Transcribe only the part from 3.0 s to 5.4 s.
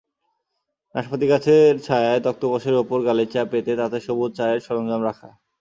গালিচা পেতে তাতে সবুজ চায়ের সরঞ্জাম রাখা।